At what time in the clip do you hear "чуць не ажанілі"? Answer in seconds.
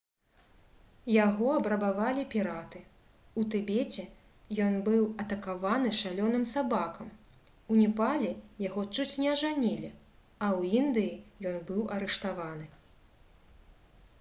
8.95-9.93